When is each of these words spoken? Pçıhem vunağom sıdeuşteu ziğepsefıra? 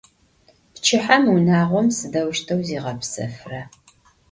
Pçıhem 0.73 1.23
vunağom 1.33 1.87
sıdeuşteu 1.97 2.61
ziğepsefıra? 2.67 3.61